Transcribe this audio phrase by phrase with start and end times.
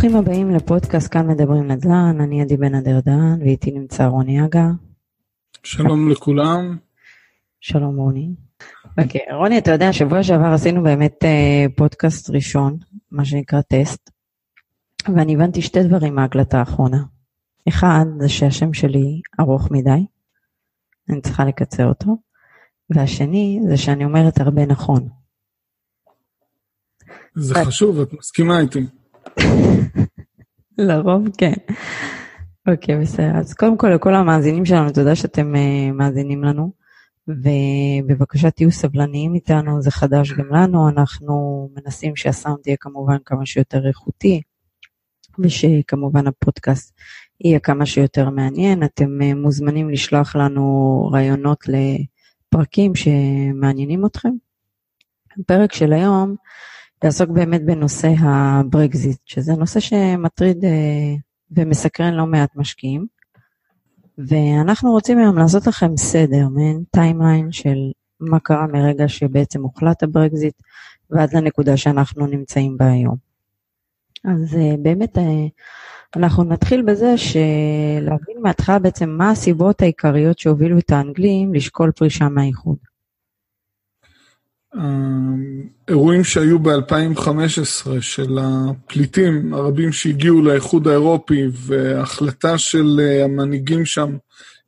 [0.00, 4.66] ברוכים הבאים לפודקאסט כאן מדברים נדל"ן, אני עדי בן אדרדן ואיתי נמצא רוני אגה.
[5.62, 6.78] שלום לכולם.
[7.60, 8.34] שלום רוני.
[8.98, 12.76] אוקיי, okay, רוני, אתה יודע, שבוע שעבר עשינו באמת uh, פודקאסט ראשון,
[13.10, 14.10] מה שנקרא טסט,
[15.16, 17.02] ואני הבנתי שתי דברים מההקלטה האחרונה.
[17.68, 20.06] אחד, זה שהשם שלי ארוך מדי,
[21.10, 22.16] אני צריכה לקצר אותו,
[22.90, 25.08] והשני, זה שאני אומרת הרבה נכון.
[27.34, 28.99] זה חשוב, את מסכימה איתי.
[30.78, 31.52] לרוב כן.
[32.68, 33.36] אוקיי, בסדר.
[33.36, 36.72] אז קודם כל לכל המאזינים שלנו, תודה שאתם uh, מאזינים לנו,
[37.28, 43.88] ובבקשה תהיו סבלניים איתנו, זה חדש גם לנו, אנחנו מנסים שהסאונד יהיה כמובן כמה שיותר
[43.88, 44.42] איכותי,
[45.38, 46.94] ושכמובן הפודקאסט
[47.40, 48.84] יהיה כמה שיותר מעניין.
[48.84, 54.32] אתם uh, מוזמנים לשלוח לנו רעיונות לפרקים שמעניינים אתכם.
[55.40, 56.36] הפרק של היום,
[57.04, 61.14] לעסוק באמת בנושא הברקזיט, שזה נושא שמטריד אה,
[61.50, 63.06] ומסקרן לא מעט משקיעים.
[64.18, 67.76] ואנחנו רוצים היום לעשות לכם סדר, מעין timeline של
[68.20, 70.54] מה קרה מרגע שבעצם הוחלט הברקזיט
[71.10, 73.16] ועד לנקודה שאנחנו נמצאים בה היום.
[74.24, 75.46] אז אה, באמת אה,
[76.16, 82.76] אנחנו נתחיל בזה שלהבין מההתחלה בעצם מה הסיבות העיקריות שהובילו את האנגלים לשקול פרישה מהאיחוד.
[84.74, 94.16] האירועים שהיו ב-2015 של הפליטים הרבים שהגיעו לאיחוד האירופי והחלטה של אה, המנהיגים שם,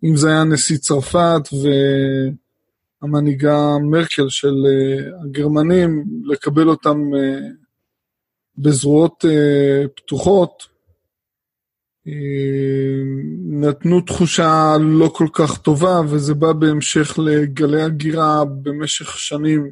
[0.05, 1.49] אם זה היה נשיא צרפת
[3.03, 7.39] והמנהיגה מרקל של אה, הגרמנים, לקבל אותם אה,
[8.59, 9.25] בזרועות
[9.97, 10.73] פתוחות,
[13.45, 19.71] נתנו תחושה לא כל כך טובה, וזה בא בהמשך לגלי הגירה במשך שנים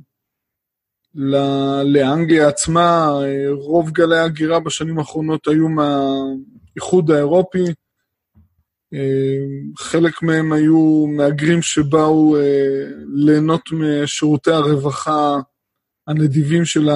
[1.84, 3.18] לאנגליה עצמה,
[3.50, 7.64] רוב גלי ההגירה בשנים האחרונות היו מהאיחוד האירופי,
[9.78, 12.84] חלק מהם היו מהגרים שבאו אה,
[13.14, 15.36] ליהנות משירותי הרווחה
[16.06, 16.88] הנדיבים של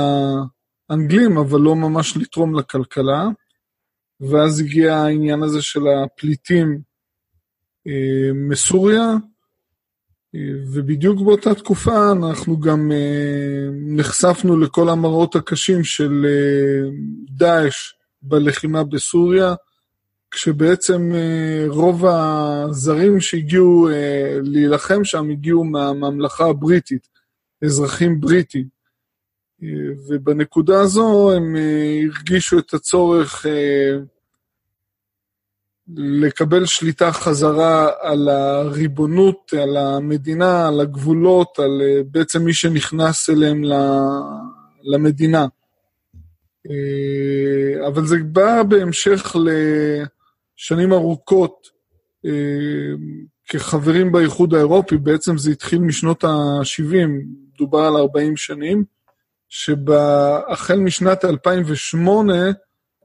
[0.90, 3.28] האנגלים, אבל לא ממש לתרום לכלכלה.
[4.20, 6.80] ואז הגיע העניין הזה של הפליטים
[7.86, 9.14] אה, מסוריה,
[10.72, 16.90] ובדיוק באותה תקופה אנחנו גם uh, נחשפנו לכל המראות הקשים של uh,
[17.30, 19.54] דאעש בלחימה בסוריה,
[20.30, 23.88] כשבעצם uh, רוב הזרים שהגיעו
[24.42, 27.08] להילחם שם הגיעו מהממלכה הבריטית,
[27.64, 28.74] אזרחים בריטים.
[30.08, 31.56] ובנקודה הזו הם
[32.06, 33.46] הרגישו את הצורך
[35.96, 43.62] לקבל שליטה חזרה על הריבונות, על המדינה, על הגבולות, על אה, בעצם מי שנכנס אליהם
[44.82, 45.46] למדינה.
[46.70, 51.68] אה, אבל זה בא בהמשך לשנים ארוכות
[52.26, 52.30] אה,
[53.48, 57.08] כחברים באיחוד האירופי, בעצם זה התחיל משנות ה-70,
[57.58, 58.84] דובר על 40 שנים,
[59.48, 62.34] שהחל משנת 2008,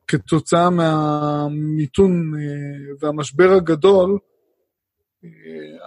[0.10, 4.18] כתוצאה מהמיתון אה, והמשבר הגדול,
[5.24, 5.30] אה,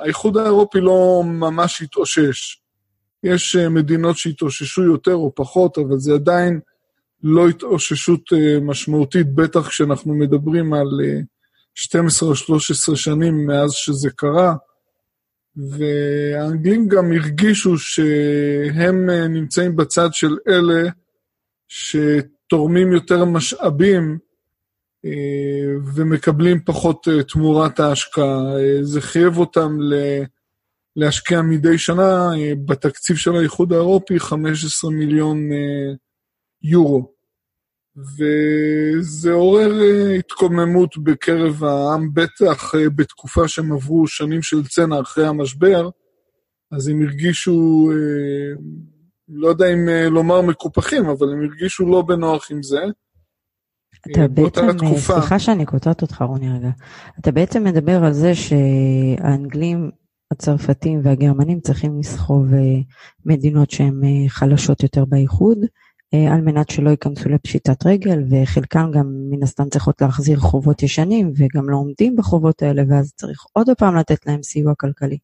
[0.02, 2.60] האיחוד האירופי לא ממש התאושש.
[3.24, 6.60] יש אה, מדינות שהתאוששו יותר או פחות, אבל זה עדיין
[7.22, 8.22] לא התאוששות
[8.62, 10.88] משמעותית, בטח כשאנחנו מדברים על
[11.74, 14.54] 12 או 13 שנים מאז שזה קרה.
[15.56, 20.90] והאנגלים גם הרגישו שהם נמצאים בצד של אלה
[21.68, 21.96] ש...
[22.52, 24.18] תורמים יותר משאבים
[25.04, 25.10] אה,
[25.94, 28.56] ומקבלים פחות אה, תמורת ההשקעה.
[28.58, 29.78] אה, זה חייב אותם
[30.96, 32.30] להשקיע מדי שנה
[32.66, 35.48] בתקציב של האיחוד האירופי 15 מיליון
[36.62, 37.12] יורו.
[37.96, 39.72] וזה עורר
[40.18, 45.90] התקוממות בקרב העם, בטח בתקופה שהם עברו שנים של צנע אחרי המשבר,
[46.70, 47.90] אז הם הרגישו
[49.28, 52.80] לא יודע אם אה, לומר מקופחים, אבל הם הרגישו לא בנוח עם זה.
[54.10, 54.98] אתה אה, בעצם, אה.
[54.98, 56.70] סליחה שאני קוטעת אותך רוני רגע,
[57.20, 59.90] אתה בעצם מדבר על זה שהאנגלים,
[60.30, 62.46] הצרפתים והגרמנים צריכים לסחוב
[63.26, 65.58] מדינות שהן חלשות יותר באיחוד,
[66.30, 71.70] על מנת שלא ייכנסו לפשיטת רגל, וחלקם גם מן הסתם צריכות להחזיר חובות ישנים, וגם
[71.70, 75.18] לא עומדים בחובות האלה, ואז צריך עוד פעם לתת להם סיוע כלכלי.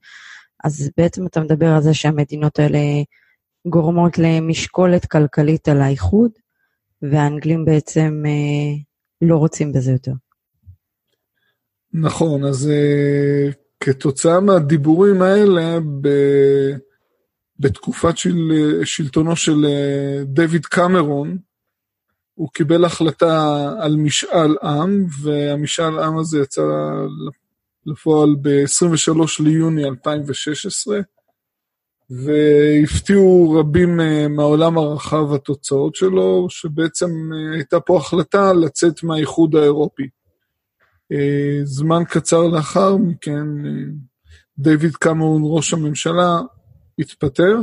[0.64, 2.78] אז בעצם אתה מדבר על זה שהמדינות האלה
[3.66, 6.30] גורמות למשקולת כלכלית על האיחוד,
[7.02, 8.76] והאנגלים בעצם אה,
[9.28, 10.12] לא רוצים בזה יותר.
[11.92, 16.08] נכון, אז uh, כתוצאה מהדיבורים האלה, ב,
[17.58, 18.36] בתקופת של,
[18.84, 21.38] שלטונו של uh, דויד קמרון,
[22.34, 26.62] הוא קיבל החלטה על משאל עם, והמשאל עם הזה יצא
[27.86, 31.00] לפועל ב-23 ליוני 2016,
[32.10, 40.08] והפתיעו רבים אה, מהעולם הרחב התוצאות שלו, שבעצם אה, הייתה פה החלטה לצאת מהאיחוד האירופי.
[41.12, 43.46] אה, זמן קצר לאחר מכן,
[44.58, 46.38] דיוויד קמרון, ראש הממשלה,
[46.98, 47.56] התפטר,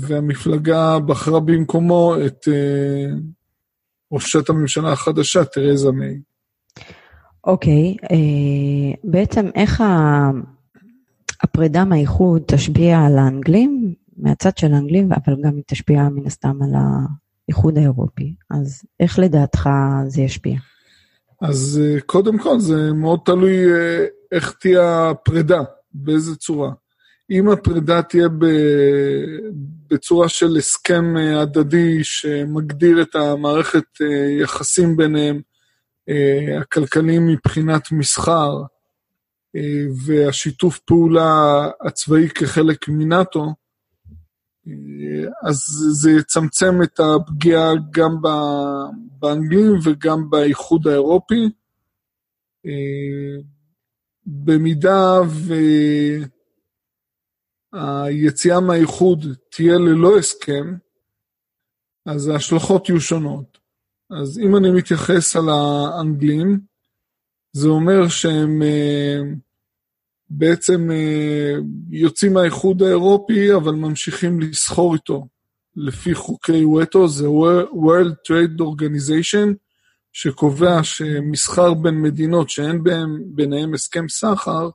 [0.00, 2.48] והמפלגה בחרה במקומו את
[4.12, 6.20] ראשת הממשלה החדשה, תרזה מיי.
[7.46, 9.82] אוקיי, okay, בעצם איך
[11.44, 16.70] הפרידה מהאיחוד תשפיע על האנגלים, מהצד של האנגלים, אבל גם היא תשפיע מן הסתם על
[17.48, 18.34] האיחוד האירופי.
[18.50, 19.68] אז איך לדעתך
[20.06, 20.56] זה ישפיע?
[21.42, 25.60] אז אה, קודם כל, זה מאוד תלוי אה, איך תהיה הפרידה,
[25.92, 26.70] באיזה צורה.
[27.30, 28.28] אם הפרידה תהיה
[29.90, 34.00] בצורה של הסכם אה, הדדי שמגדיר את המערכת
[34.42, 35.40] יחסים ביניהם,
[36.60, 38.62] הכלכליים מבחינת מסחר,
[40.06, 43.54] והשיתוף פעולה הצבאי כחלק מנאט"ו,
[45.42, 45.56] אז
[45.92, 48.16] זה יצמצם את הפגיעה גם
[49.18, 51.50] באנגלים וגם באיחוד האירופי.
[54.26, 55.20] במידה
[57.72, 60.74] והיציאה מהאיחוד תהיה ללא הסכם,
[62.06, 63.58] אז ההשלכות יהיו שונות.
[64.10, 66.60] אז אם אני מתייחס על האנגלים,
[67.52, 69.20] זה אומר שהם אה,
[70.30, 71.54] בעצם אה,
[71.90, 75.26] יוצאים מהאיחוד האירופי, אבל ממשיכים לסחור איתו.
[75.76, 77.26] לפי חוקי ווטו, זה
[77.72, 79.54] World Trade Organization,
[80.12, 84.70] שקובע שמסחר בין מדינות שאין בהם, ביניהם הסכם סחר,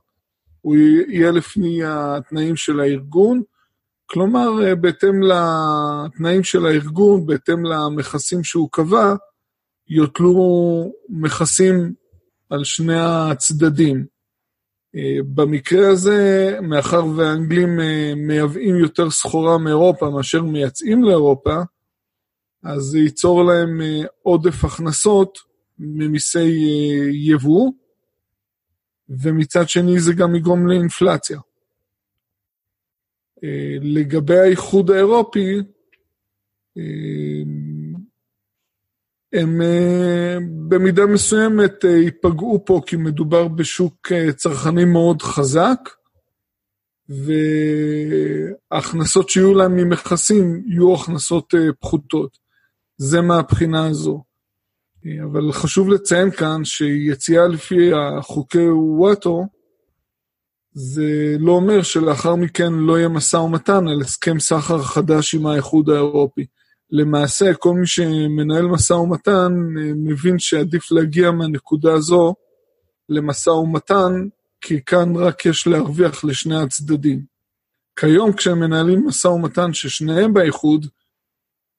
[0.60, 0.76] הוא
[1.08, 3.42] יהיה לפי התנאים של הארגון.
[4.06, 9.14] כלומר, אה, בהתאם לתנאים של הארגון, בהתאם למכסים שהוא קבע,
[9.88, 11.92] יוטלו מכסים
[12.50, 14.06] על שני הצדדים.
[14.96, 21.54] אה, במקרה הזה, מאחר והאנגלים אה, מייבאים יותר סחורה מאירופה מאשר מייצאים לאירופה,
[22.62, 25.38] אז זה ייצור להם אה, עודף הכנסות
[25.78, 26.50] ממיסי
[27.12, 27.72] יבוא,
[29.08, 31.38] ומצד שני זה גם יגרום לאינפלציה.
[33.80, 35.62] לגבי האיחוד האירופי,
[39.32, 40.38] הם אה,
[40.68, 45.78] במידה מסוימת אה, ייפגעו פה כי מדובר בשוק אה, צרכני מאוד חזק,
[48.70, 52.38] וההכנסות שיהיו להם ממכסים יהיו הכנסות פחותות.
[52.96, 54.22] זה מהבחינה הזו.
[55.24, 59.46] אבל חשוב לציין כאן שיציאה לפי החוקי וואטו,
[60.72, 65.90] זה לא אומר שלאחר מכן לא יהיה משא ומתן על הסכם סחר חדש עם האיחוד
[65.90, 66.46] האירופי.
[66.92, 72.34] למעשה כל מי שמנהל משא ומתן אה, מבין שעדיף להגיע מהנקודה הזו
[73.08, 74.28] למשא ומתן,
[74.60, 77.22] כי כאן רק יש להרוויח לשני הצדדים.
[77.96, 80.86] כיום כשהם מנהלים משא ומתן ששניהם באיחוד,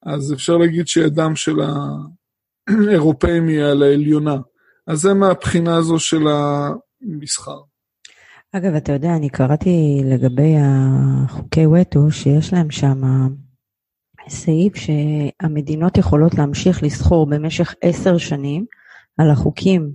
[0.02, 1.56] אז אפשר להגיד שידם של
[2.68, 4.36] האירופאים היא על העליונה.
[4.86, 7.60] אז זה מהבחינה הזו של המסחר.
[8.52, 13.02] אגב, אתה יודע, אני קראתי לגבי החוקי וטו, שיש להם שם
[14.28, 18.66] סעיף שהמדינות יכולות להמשיך לסחור במשך עשר שנים
[19.18, 19.92] על החוקים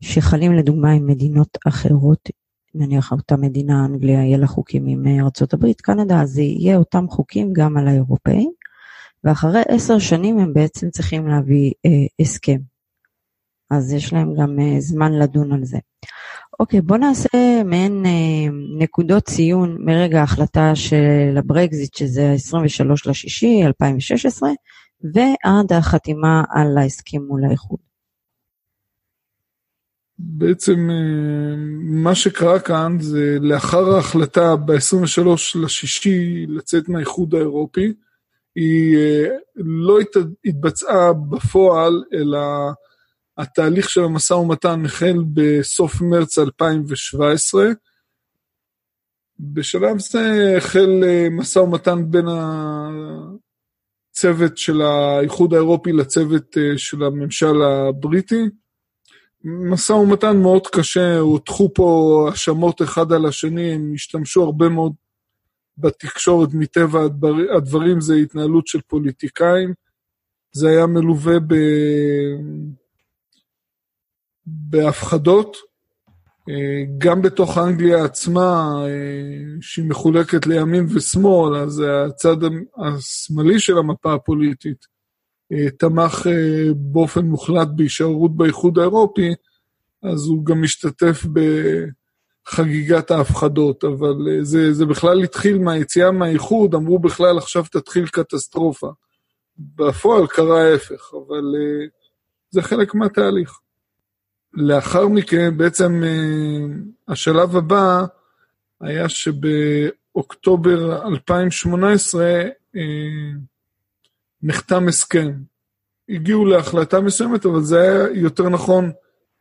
[0.00, 2.30] שחלים לדוגמה עם מדינות אחרות,
[2.74, 7.76] נניח אותה מדינה, אנגליה, יהיה לה חוקים עם ארה"ב, קנדה, אז יהיה אותם חוקים גם
[7.76, 8.50] על האירופאים,
[9.24, 12.58] ואחרי עשר שנים הם בעצם צריכים להביא אה, הסכם.
[13.70, 15.78] אז יש להם גם אה, זמן לדון על זה.
[16.60, 24.50] אוקיי, בוא נעשה מעין אה, נקודות ציון מרגע ההחלטה של הברקזיט, שזה ה-23 לשישי 2016,
[25.14, 27.78] ועד החתימה על ההסכם מול האיחוד.
[30.18, 35.28] בעצם אה, מה שקרה כאן זה לאחר ההחלטה ב-23
[35.62, 37.92] לשישי לצאת מהאיחוד האירופי,
[38.54, 39.98] היא אה, לא
[40.44, 42.38] התבצעה בפועל, אלא
[43.38, 47.64] התהליך של המשא ומתן החל בסוף מרץ 2017.
[49.40, 52.26] בשלב זה החל אה, משא ומתן בין
[54.12, 58.42] הצוות של האיחוד האירופי לצוות אה, של הממשל הבריטי.
[59.44, 64.92] משא ומתן מאוד קשה, הוטחו פה האשמות אחד על השני, הם השתמשו הרבה מאוד
[65.78, 67.00] בתקשורת מטבע
[67.56, 69.74] הדברים, זה התנהלות של פוליטיקאים.
[70.52, 71.54] זה היה מלווה ב...
[74.46, 75.56] בהפחדות,
[76.48, 82.36] אה, גם בתוך אנגליה עצמה, אה, שהיא מחולקת לימין ושמאל, אז הצד
[82.78, 84.96] השמאלי של המפה הפוליטית
[85.78, 86.26] תמך
[86.76, 89.34] באופן מוחלט בהישארות באיחוד האירופי,
[90.02, 91.26] אז הוא גם משתתף
[92.46, 98.90] בחגיגת ההפחדות, אבל זה, זה בכלל התחיל מהיציאה מהאיחוד, אמרו בכלל עכשיו תתחיל קטסטרופה.
[99.58, 101.54] בפועל קרה ההפך, אבל
[102.50, 103.60] זה חלק מהתהליך.
[104.56, 106.02] לאחר מכן, בעצם
[107.08, 108.04] השלב הבא
[108.80, 112.42] היה שבאוקטובר 2018
[114.42, 115.32] נחתם הסכם.
[116.08, 118.92] הגיעו להחלטה מסוימת, אבל זה היה יותר נכון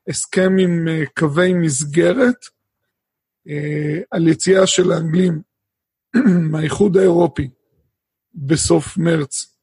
[0.08, 0.88] הסכם עם
[1.20, 2.46] קווי מסגרת
[4.12, 5.42] על יציאה של האנגלים
[6.52, 7.50] מהאיחוד האירופי
[8.34, 9.58] בסוף מרץ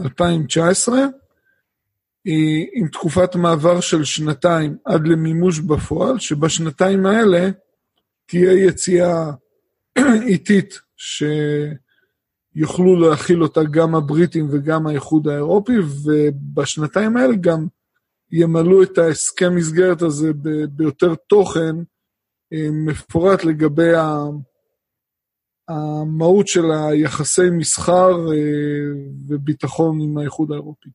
[0.00, 0.96] 2019,
[2.24, 7.50] עם תקופת מעבר של שנתיים עד למימוש בפועל, שבשנתיים האלה
[8.26, 9.30] תהיה יציאה
[10.28, 10.80] איטית
[12.56, 17.66] שיוכלו להכיל אותה גם הבריטים וגם האיחוד האירופי, ובשנתיים האלה גם
[18.30, 20.32] ימלאו את ההסכם מסגרת הזה
[20.70, 21.76] ביותר תוכן
[22.52, 23.92] אה, מפורט לגבי
[25.68, 28.38] המהות של היחסי מסחר אה,
[29.28, 30.88] וביטחון עם האיחוד האירופי.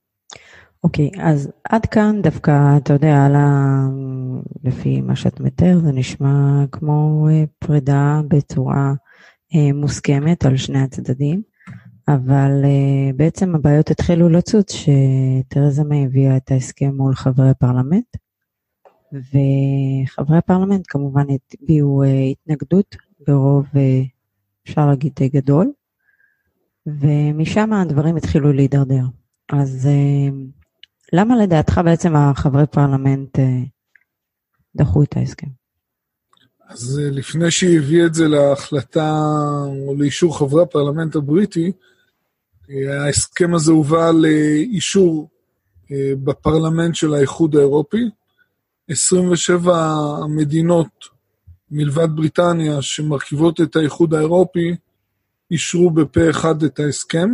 [0.84, 3.88] אוקיי, okay, אז עד כאן דווקא, אתה יודע, על ה...
[4.64, 8.94] לפי מה שאת מתאר, זה נשמע כמו אה, פרידה בצורה
[9.56, 11.42] אה, מוסכמת על שני הצדדים,
[12.08, 18.18] אבל אה, בעצם הבעיות התחילו לצוץ שתרזה מיי הביאה את ההסכם מול חברי הפרלמנט,
[19.14, 21.26] וחברי הפרלמנט כמובן
[21.62, 22.96] הביעו התנגדות
[23.28, 23.66] ברוב,
[24.64, 25.72] אפשר להגיד, די גדול,
[26.88, 29.04] ומשם הדברים התחילו להידרדר.
[29.50, 29.90] אז
[31.14, 33.46] למה לדעתך בעצם החברי פרלמנט אה,
[34.76, 35.48] דחו את ההסכם?
[36.68, 39.24] אז אה, לפני שהיא הביאה את זה להחלטה
[39.88, 41.72] או לאישור חברי הפרלמנט הבריטי,
[42.70, 45.30] אה, ההסכם הזה הובא לאישור
[46.24, 48.10] בפרלמנט של האיחוד האירופי.
[48.90, 50.00] 27
[50.30, 50.88] מדינות
[51.72, 54.76] מלבד בריטניה שמרכיבות את האיחוד האירופי
[55.52, 57.30] אישרו בפה אחד את ההסכם.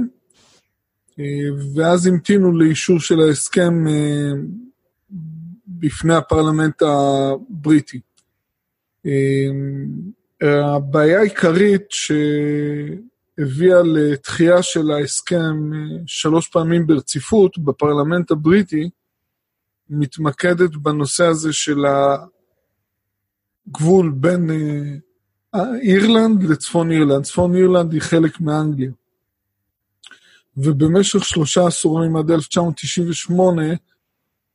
[1.75, 4.31] ואז המתינו לאישור של ההסכם אה,
[5.67, 7.99] בפני הפרלמנט הבריטי.
[9.05, 9.49] אה,
[10.75, 18.89] הבעיה העיקרית שהביאה לתחייה של ההסכם אה, שלוש פעמים ברציפות בפרלמנט הבריטי,
[19.89, 21.79] מתמקדת בנושא הזה של
[23.67, 24.49] הגבול בין
[25.81, 27.23] אירלנד לצפון אירלנד.
[27.23, 28.91] צפון אירלנד היא חלק מאנגליה.
[30.57, 33.63] ובמשך שלושה עשורים עד 1998,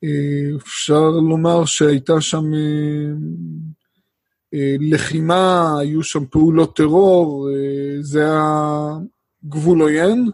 [0.04, 2.60] אה, אפשר לומר שהייתה שם אה,
[4.54, 7.48] אה, לחימה, היו שם פעולות טרור,
[8.00, 8.42] זה היה
[9.44, 10.30] גבול עוין,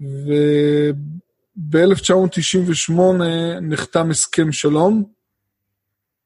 [0.00, 2.92] וב-1998
[3.62, 5.04] נחתם הסכם שלום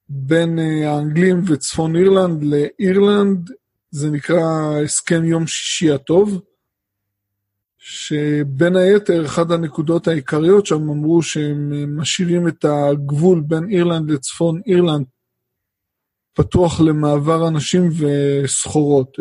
[0.09, 3.51] בין האנגלים וצפון אירלנד לאירלנד,
[3.91, 6.41] זה נקרא הסכם יום שישי הטוב.
[7.89, 15.07] שבין היתר, אחת הנקודות העיקריות שם אמרו שהם משאירים את הגבול בין אירלנד לצפון אירלנד
[16.35, 19.17] פתוח למעבר אנשים וסחורות.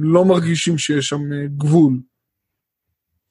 [0.00, 1.20] לא מרגישים שיש שם
[1.56, 2.00] גבול.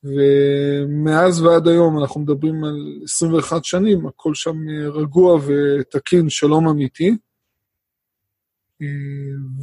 [0.04, 4.56] ומאז ועד היום, אנחנו מדברים על 21 שנים, הכל שם
[4.94, 7.18] רגוע ותקין, שלום אמיתי.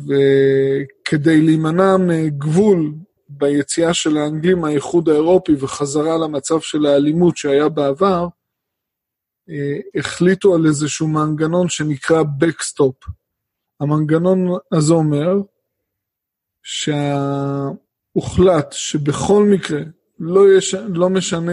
[0.06, 2.94] וכדי להימנע מגבול
[3.30, 8.26] ביציאה של האנגלים מהאיחוד האירופי וחזרה למצב של האלימות שהיה בעבר,
[9.48, 13.10] אה, החליטו על איזשהו מנגנון שנקרא Backstop.
[13.80, 14.38] המנגנון
[14.72, 15.34] הזה אומר
[18.12, 19.80] שהוחלט שבכל מקרה,
[20.18, 21.52] לא, יש, לא משנה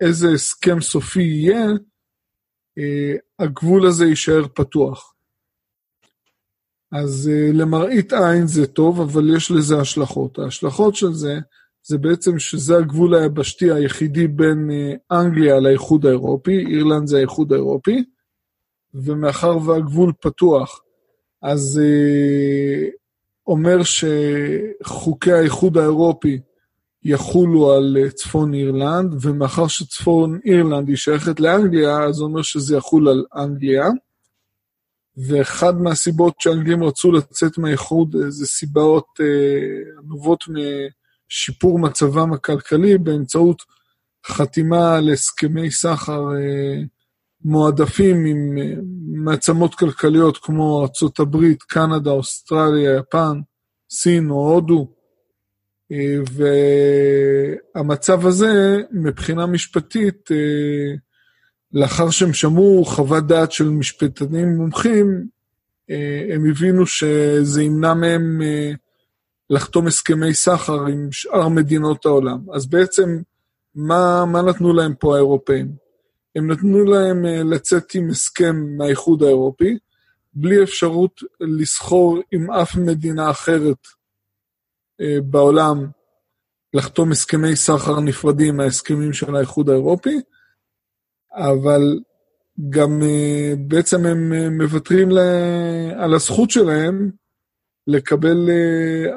[0.00, 1.66] איזה הסכם סופי יהיה,
[2.78, 5.13] אה, הגבול הזה יישאר פתוח.
[6.94, 10.38] אז uh, למראית עין זה טוב, אבל יש לזה השלכות.
[10.38, 11.38] ההשלכות של זה,
[11.82, 18.04] זה בעצם שזה הגבול היבשתי היחידי בין uh, אנגליה לאיחוד האירופי, אירלנד זה האיחוד האירופי,
[18.94, 20.80] ומאחר והגבול פתוח,
[21.42, 22.90] אז uh,
[23.46, 26.38] אומר שחוקי האיחוד האירופי
[27.02, 33.24] יחולו על צפון אירלנד, ומאחר שצפון אירלנד היא שייכת לאנגליה, אז אומר שזה יחול על
[33.36, 33.88] אנגליה.
[35.16, 39.26] ואחד מהסיבות שהאנגלים רצו לצאת מהאיחוד זה סיבות אה,
[40.04, 40.44] נובעות
[41.28, 43.62] משיפור מצבם הכלכלי באמצעות
[44.26, 46.82] חתימה על הסכמי סחר אה,
[47.44, 48.74] מועדפים עם אה,
[49.06, 51.36] מעצמות כלכליות כמו ארה"ב,
[51.68, 53.40] קנדה, אוסטרליה, יפן,
[53.90, 54.90] סין או הודו.
[57.74, 60.30] והמצב הזה, מבחינה משפטית,
[61.74, 65.26] לאחר שהם שמעו חוות דעת של משפטנים מומחים,
[66.34, 68.40] הם הבינו שזה ימנע מהם
[69.50, 72.38] לחתום הסכמי סחר עם שאר מדינות העולם.
[72.52, 73.18] אז בעצם,
[73.74, 75.72] מה, מה נתנו להם פה האירופאים?
[76.36, 79.78] הם נתנו להם לצאת עם הסכם מהאיחוד האירופי,
[80.34, 83.86] בלי אפשרות לסחור עם אף מדינה אחרת
[85.00, 85.86] אה, בעולם,
[86.74, 90.20] לחתום הסכמי סחר נפרדים מההסכמים של האיחוד האירופי,
[91.34, 92.00] אבל
[92.70, 95.08] גם אה, בעצם הם אה, מוותרים
[95.96, 97.10] על הזכות שלהם
[97.86, 98.50] לקבל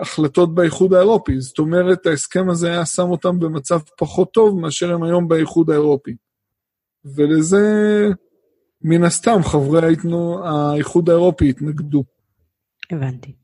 [0.01, 1.39] החלטות באיחוד האירופי.
[1.39, 6.15] זאת אומרת, ההסכם הזה היה שם אותם במצב פחות טוב מאשר הם היום באיחוד האירופי.
[7.15, 7.67] ולזה
[8.81, 12.03] מן הסתם חברי היתנו, האיחוד האירופי התנגדו.
[12.91, 13.35] הבנתי.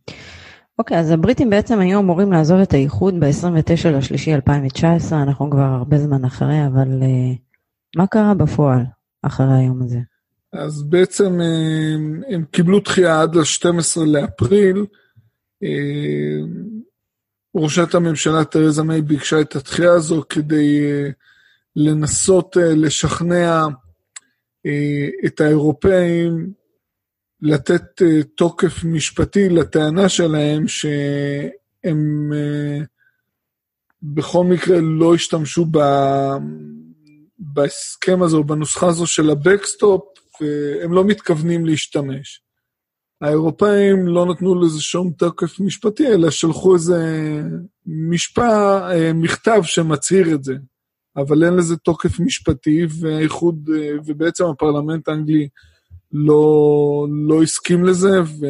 [0.80, 5.98] אוקיי, אז הבריטים בעצם היו אמורים לעזוב את האיחוד ב-29 לשלישי 2019, אנחנו כבר הרבה
[5.98, 7.38] זמן אחרי, אבל uh,
[7.96, 8.82] מה קרה בפועל
[9.22, 10.00] אחרי היום הזה?
[10.54, 14.86] אז בעצם הם, אה, הם קיבלו דחייה עד ל-12 לאפריל.
[15.64, 16.40] אה,
[17.56, 20.82] ראשת הממשלה תרזה מיי ביקשה את הדחייה הזו כדי
[21.76, 23.66] לנסות לשכנע
[24.66, 26.54] אה, את האירופאים
[27.42, 32.80] לתת אה, תוקף משפטי לטענה שלהם שהם אה,
[34.04, 35.78] בכל מקרה לא השתמשו ב...
[37.54, 40.02] בהסכם הזה או בנוסחה הזו של ה backstop,
[40.42, 42.42] והם לא מתכוונים להשתמש.
[43.22, 46.96] האירופאים לא נתנו לזה שום תוקף משפטי, אלא שלחו איזה
[47.86, 48.80] משפע,
[49.14, 50.54] מכתב שמצהיר את זה.
[51.18, 53.70] אבל אין לזה תוקף משפטי, והאיחוד,
[54.06, 55.48] ובעצם הפרלמנט האנגלי
[56.12, 58.46] לא, לא הסכים לזה, ו,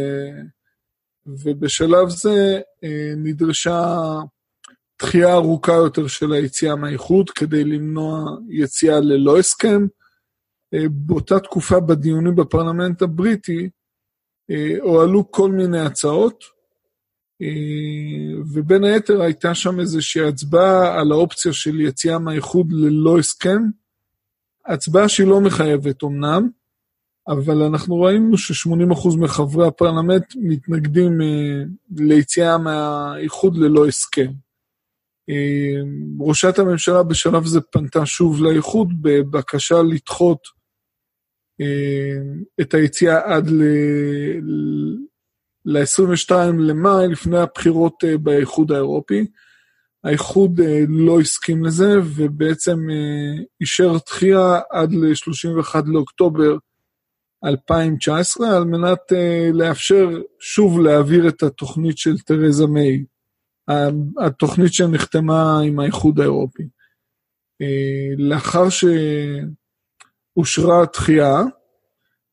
[1.25, 3.99] ובשלב זה אה, נדרשה
[5.03, 9.85] דחייה ארוכה יותר של היציאה מהאיחוד כדי למנוע יציאה ללא הסכם.
[10.73, 13.69] אה, באותה תקופה בדיונים בפרלמנט הבריטי
[14.51, 16.43] אה, הועלו כל מיני הצעות,
[17.41, 23.61] אה, ובין היתר הייתה שם איזושהי הצבעה על האופציה של יציאה מהאיחוד ללא הסכם,
[24.65, 26.49] הצבעה שהיא לא מחייבת אמנם,
[27.27, 31.17] אבל אנחנו ראינו ש-80% מחברי הפרלמנט מתנגדים
[31.95, 34.31] ליציאה מהאיחוד ללא הסכם.
[35.31, 40.39] Uh, ראשת הממשלה בשלב זה פנתה שוב לאיחוד בבקשה לדחות
[41.62, 43.63] uh, את היציאה עד ל...
[45.65, 49.25] ל-22 למאי, לפני הבחירות uh, באיחוד האירופי.
[50.03, 56.57] האיחוד uh, לא הסכים לזה, ובעצם uh, אישר דחייה עד ל-31 לאוקטובר
[57.45, 58.99] 2019, על מנת
[59.53, 60.09] לאפשר
[60.39, 63.03] שוב להעביר את התוכנית של תרזה מיי,
[64.19, 66.63] התוכנית שנחתמה עם האיחוד האירופי.
[66.63, 68.65] Uh, לאחר
[70.39, 71.43] שאושרה התחייה,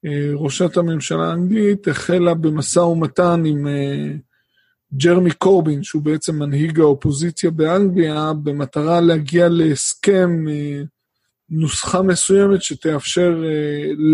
[0.07, 4.13] אה, ראשת הממשלה האנגלית החלה במשא ומתן עם אה,
[4.95, 10.83] ג'רמי קורבין, שהוא בעצם מנהיג האופוזיציה באנגליה, במטרה להגיע להסכם, אה,
[11.49, 13.43] נוסחה מסוימת שתאפשר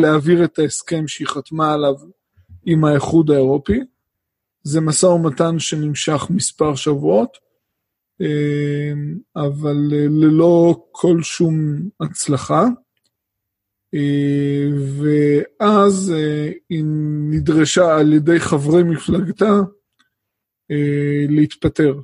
[0.01, 1.95] להעביר את ההסכם שהיא חתמה עליו
[2.67, 3.81] עם האיחוד האירופי.
[4.67, 7.37] זה משא ומתן שנמשך מספר שבועות,
[9.37, 9.77] אבל
[10.11, 11.55] ללא כל שום
[12.01, 12.65] הצלחה.
[13.95, 14.67] אה,
[15.01, 16.85] ואז אה, היא
[17.31, 19.53] נדרשה על ידי חברי מפלגתה
[20.71, 21.95] אה, להתפטר.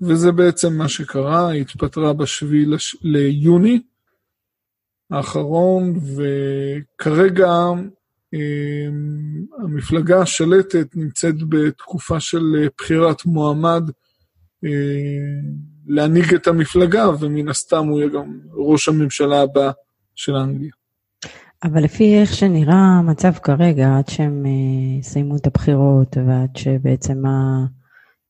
[0.00, 2.96] וזה בעצם מה שקרה, היא התפטרה בשביעי לש...
[3.02, 3.82] ליוני
[5.10, 7.50] האחרון, וכרגע
[9.64, 13.82] המפלגה השלטת נמצאת בתקופה של בחירת מועמד
[15.86, 19.70] להנהיג את המפלגה, ומן הסתם הוא יהיה גם ראש הממשלה הבא
[20.14, 20.70] של אנגליה.
[21.64, 27.22] אבל לפי איך שנראה המצב כרגע, עד שהם אה, יסיימו את הבחירות ועד שבעצם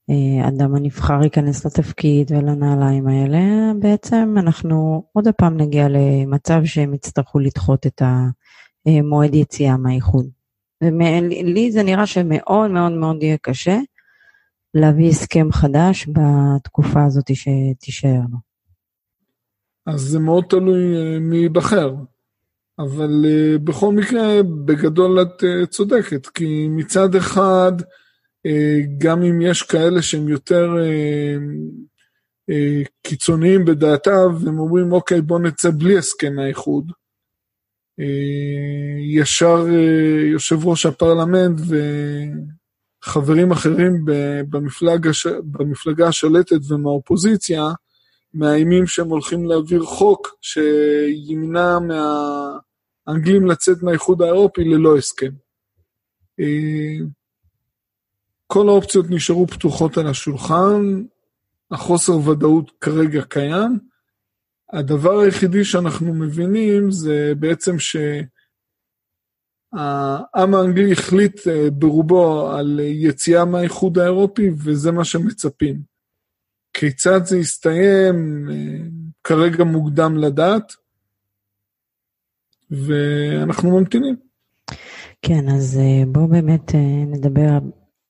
[0.08, 7.86] האדם הנבחר ייכנס לתפקיד ולנעליים האלה, בעצם אנחנו עוד פעם נגיע למצב שהם יצטרכו לדחות
[7.86, 8.02] את
[8.86, 10.28] המועד יציאה מהאיחוד.
[11.44, 13.78] לי זה נראה שמאוד מאוד מאוד יהיה קשה
[14.74, 18.38] להביא הסכם חדש בתקופה הזאת שתישאר לו.
[19.86, 21.94] אז זה מאוד תלוי אה, מי ייבחר.
[22.78, 27.72] אבל uh, בכל מקרה, בגדול את צודקת, כי מצד אחד,
[28.98, 30.70] גם אם יש כאלה שהם יותר
[33.02, 36.92] קיצוניים בדעתם, הם אומרים, אוקיי, בוא נצא בלי הסכם האיחוד.
[38.00, 41.60] Uh, ישר uh, יושב ראש הפרלמנט
[43.02, 44.04] חברים אחרים
[44.50, 45.08] במפלג,
[45.44, 47.62] במפלגה השלטת ומהאופוזיציה
[48.34, 55.30] מאיימים שהם הולכים להעביר חוק שימנע מהאנגלים לצאת מהאיחוד האירופי ללא הסכם.
[56.40, 57.06] אה,
[58.46, 61.02] כל האופציות נשארו פתוחות על השולחן,
[61.70, 63.91] החוסר ודאות כרגע קיים.
[64.72, 68.14] הדבר היחידי שאנחנו מבינים זה בעצם שהעם
[70.54, 75.82] האנגלי החליט אה, ברובו על יציאה מהאיחוד האירופי, וזה מה שמצפים.
[76.72, 78.78] כיצד זה יסתיים, אה,
[79.24, 80.72] כרגע מוקדם לדעת,
[82.70, 84.16] ואנחנו ממתינים.
[85.22, 86.74] כן, אז אה, בואו באמת
[87.06, 87.58] נדבר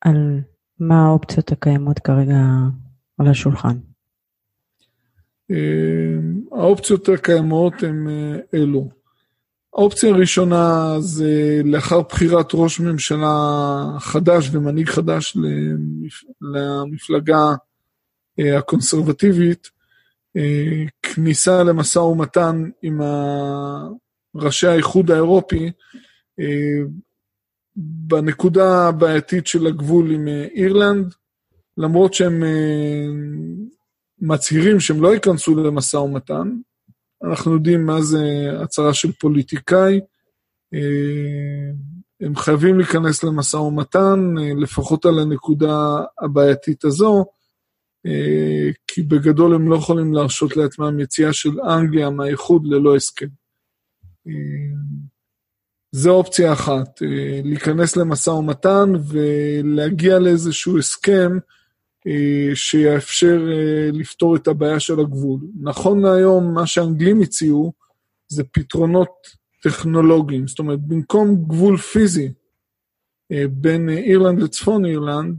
[0.00, 0.40] על
[0.80, 2.38] מה האופציות הקיימות כרגע
[3.18, 3.91] על השולחן.
[5.52, 8.88] אה, האופציות הקיימות הן אה, אלו.
[9.74, 13.36] האופציה הראשונה זה לאחר בחירת ראש ממשלה
[13.98, 15.36] חדש ומנהיג חדש
[16.40, 17.54] למפלגה
[18.38, 19.82] אה, הקונסרבטיבית,
[21.02, 23.00] כניסה למשא ומתן עם
[24.34, 25.70] ראשי האיחוד האירופי
[27.76, 31.14] בנקודה הבעייתית של הגבול עם אירלנד,
[31.76, 32.42] למרות שהם
[34.22, 36.48] מצהירים שהם לא ייכנסו למשא ומתן.
[37.24, 38.20] אנחנו יודעים מה זה
[38.62, 40.00] הצהרה של פוליטיקאי.
[40.74, 41.70] אה,
[42.20, 45.76] הם חייבים להיכנס למשא ומתן, אה, לפחות על הנקודה
[46.20, 47.24] הבעייתית הזו,
[48.06, 53.28] אה, כי בגדול הם לא יכולים להרשות לעצמם יציאה של אנגליה מהאיחוד ללא הסכם.
[55.92, 57.02] זו אופציה אחת,
[57.44, 61.38] להיכנס למשא ומתן ולהגיע לאיזשהו הסכם
[62.54, 65.40] שיאפשר אה, לפתור את הבעיה של הגבול.
[65.60, 67.72] נכון להיום, מה שהאנגלים הציעו
[68.28, 69.10] זה פתרונות
[69.62, 70.48] טכנולוגיים.
[70.48, 72.32] זאת אומרת, במקום גבול פיזי
[73.32, 75.36] אה, בין אירלנד לצפון אירלנד,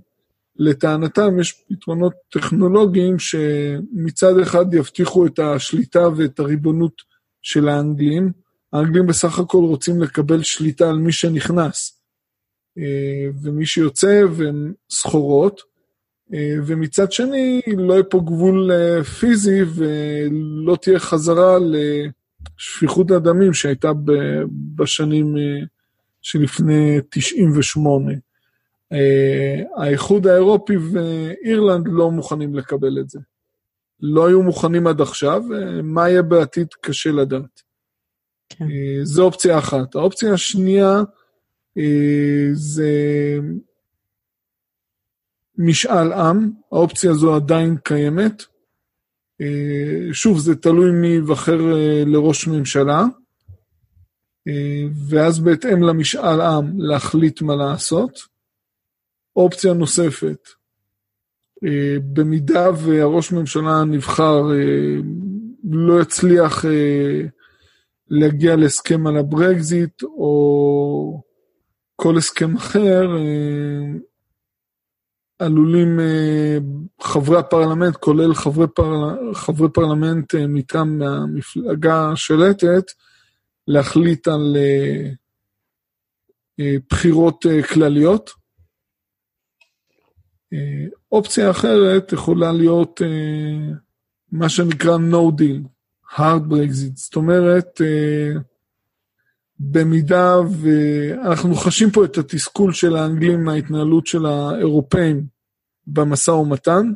[0.56, 6.93] לטענתם יש פתרונות טכנולוגיים שמצד אחד יבטיחו את השליטה ואת הריבונות
[7.41, 8.32] של האנגלים.
[8.73, 11.99] האנגלים בסך הכל רוצים לקבל שליטה על מי שנכנס
[13.41, 15.72] ומי שיוצא, והם סחורות.
[16.34, 21.58] אה, ומצד שני, לא יהיה פה גבול אה, פיזי ולא תהיה חזרה
[22.60, 23.91] לשפיכות הדמים שהייתה
[24.76, 25.65] בשנים אה,
[26.22, 28.13] שלפני 98.
[29.78, 33.19] האיחוד האירופי ואירלנד לא מוכנים לקבל את זה.
[34.02, 35.43] לא היו מוכנים עד עכשיו,
[35.84, 37.62] מה יהיה בעתיד קשה לדעת.
[38.50, 38.65] כן.
[39.04, 39.96] זו אופציה אחת.
[39.96, 41.02] האופציה השנייה
[42.54, 42.91] זה
[45.58, 48.44] משאל עם, האופציה הזו עדיין קיימת.
[49.42, 53.04] אה, שוב, זה תלוי מי ייבחר אה, לראש ממשלה,
[54.48, 58.34] אה, ואז בהתאם למשאל עם להחליט מה לעשות.
[59.36, 60.50] אופציה נוספת,
[62.13, 64.42] במידה והראש ממשלה הנבחר
[65.63, 66.66] לא יצליח
[68.10, 71.22] להגיע להסכם על הברקזיט או
[71.96, 73.08] כל הסכם אחר,
[75.45, 76.58] עלולים אה,
[77.01, 79.34] חברי הפרלמנט, כולל חברי, פר...
[79.34, 82.84] חברי פרלמנט אה, מטעם המפלגה השלטת,
[83.67, 84.58] להחליט על
[86.60, 88.29] אה, בחירות כלליות.
[91.12, 93.01] אופציה אחרת יכולה להיות
[94.32, 95.67] מה שנקרא no deal,
[96.17, 97.82] hard Brexit, זאת אומרת,
[99.60, 105.33] במידה ואנחנו חשים פה את התסכול של האנגלים מההתנהלות של האירופאים
[105.88, 106.91] במשא ומתן,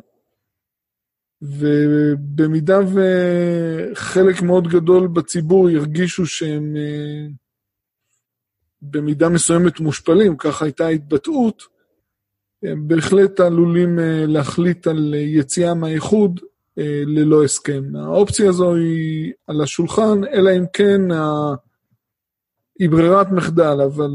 [1.42, 7.26] ובמידה וחלק מאוד גדול בציבור ירגישו שהם אה,
[8.82, 11.62] במידה מסוימת מושפלים, ככה הייתה התבטאות,
[12.62, 16.40] הם בהחלט עלולים אה, להחליט על יציאה מהאיחוד
[16.78, 17.96] אה, ללא הסכם.
[17.96, 21.00] האופציה הזו היא על השולחן, אלא אם כן
[22.78, 24.10] היא ברירת מחדל, אבל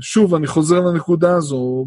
[0.00, 1.86] שוב, אני חוזר לנקודה הזו,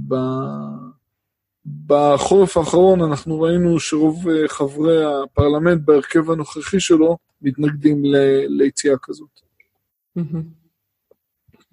[1.85, 9.39] בחורף האחרון אנחנו ראינו שרוב אה, חברי הפרלמנט בהרכב הנוכחי שלו מתנגדים ל- ליציאה כזאת.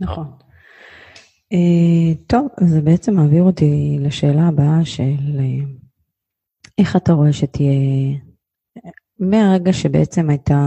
[0.00, 0.26] נכון.
[1.54, 5.02] Uh, טוב, זה בעצם מעביר אותי לשאלה הבאה של
[5.38, 5.66] uh,
[6.78, 8.18] איך אתה רואה שתהיה,
[9.18, 10.60] מהרגע שבעצם הייתה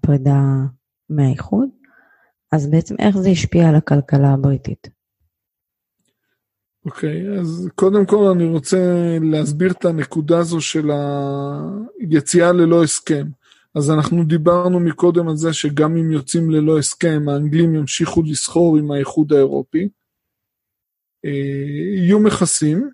[0.00, 0.40] פרידה
[1.10, 1.68] מהאיחוד,
[2.52, 5.01] אז בעצם איך זה השפיע על הכלכלה הבריטית?
[6.84, 8.78] אוקיי, okay, אז קודם כל אני רוצה
[9.22, 10.90] להסביר את הנקודה הזו של
[12.00, 13.26] היציאה ללא הסכם.
[13.74, 18.90] אז אנחנו דיברנו מקודם על זה שגם אם יוצאים ללא הסכם, האנגלים ימשיכו לסחור עם
[18.90, 19.88] האיחוד האירופי.
[21.96, 22.90] יהיו מכסים,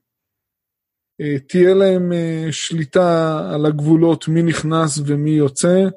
[1.49, 2.13] תהיה להם
[2.51, 5.89] שליטה על הגבולות, מי נכנס ומי יוצא.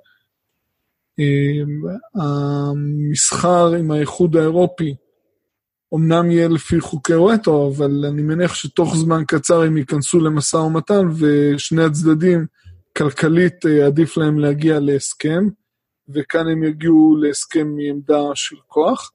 [2.15, 4.95] המסחר עם האיחוד האירופי
[5.93, 11.07] אמנם יהיה לפי חוקי וטו, אבל אני מניח שתוך זמן קצר הם ייכנסו למשא ומתן,
[11.19, 12.45] ושני הצדדים,
[12.97, 15.47] כלכלית עדיף להם להגיע להסכם,
[16.09, 19.11] וכאן הם יגיעו להסכם מעמדה של כוח.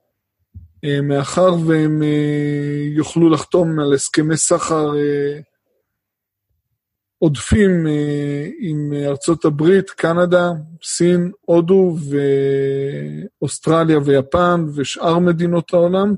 [1.02, 2.02] מאחר והם
[2.96, 4.90] יוכלו לחתום על הסכמי סחר
[7.18, 7.86] עודפים
[8.60, 10.50] עם ארצות הברית, קנדה,
[10.84, 11.96] סין, הודו
[13.40, 16.14] ואוסטרליה ויפן ושאר מדינות העולם,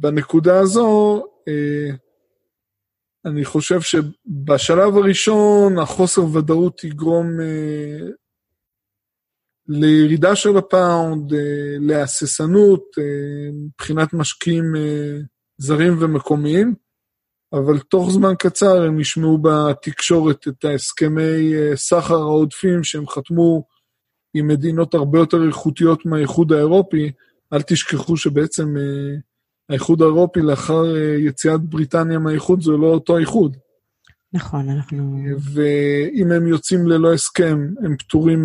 [0.00, 1.24] בנקודה הזו,
[3.24, 7.26] אני חושב שבשלב הראשון החוסר ודאות יגרום
[9.68, 11.32] לירידה של הפאונד,
[11.80, 12.84] להססנות,
[13.52, 14.64] מבחינת משקיעים
[15.58, 16.74] זרים ומקומיים,
[17.52, 23.66] אבל תוך זמן קצר הם ישמעו בתקשורת את ההסכמי סחר העודפים שהם חתמו
[24.34, 27.12] עם מדינות הרבה יותר איכותיות מהאיחוד האירופי,
[27.52, 29.16] אל תשכחו שבעצם אה,
[29.68, 33.56] האיחוד האירופי לאחר אה, יציאת בריטניה מהאיחוד זה לא אותו איחוד.
[34.32, 35.18] נכון, אנחנו...
[35.52, 38.44] ואם הם יוצאים ללא הסכם, הם פטורים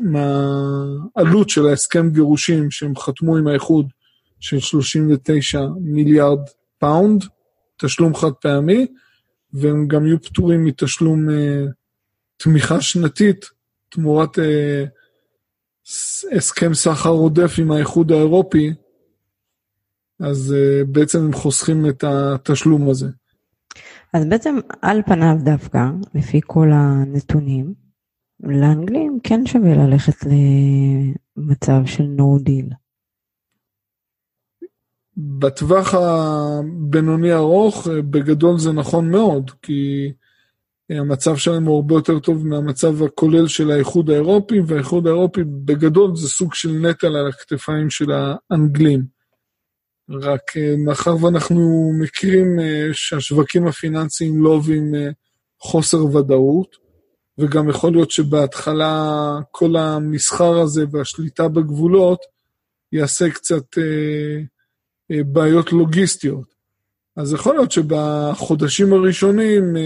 [0.00, 1.48] מהעלות מה...
[1.48, 3.86] של ההסכם גירושים שהם חתמו עם האיחוד
[4.40, 6.38] של 39 מיליארד
[6.78, 7.24] פאונד,
[7.76, 8.86] תשלום חד פעמי,
[9.52, 11.32] והם גם יהיו פטורים מתשלום אה,
[12.36, 13.44] תמיכה שנתית
[13.88, 14.42] תמורת אה,
[16.36, 18.72] הסכם סחר עודף עם האיחוד האירופי,
[20.20, 23.06] אז אה, בעצם הם חוסכים את התשלום הזה.
[24.12, 27.74] אז בעצם על פניו דווקא, לפי כל הנתונים,
[28.40, 30.26] לאנגלים כן שווה ללכת
[31.36, 32.74] למצב של no deal.
[35.16, 40.12] בטווח הבינוני ארוך, בגדול זה נכון מאוד, כי
[40.98, 46.28] המצב שלהם הוא הרבה יותר טוב מהמצב הכולל של האיחוד האירופי, והאיחוד האירופי בגדול זה
[46.28, 49.22] סוג של נטל על הכתפיים של האנגלים.
[50.10, 55.08] רק אה, מאחר ואנחנו מכירים אה, שהשווקים הפיננסיים לא אוהבים אה,
[55.60, 56.76] חוסר ודאות,
[57.38, 62.18] וגם יכול להיות שבהתחלה כל המסחר הזה והשליטה בגבולות
[62.92, 63.64] יעשה קצת
[65.32, 66.54] בעיות לוגיסטיות.
[67.16, 69.76] אז יכול להיות שבחודשים הראשונים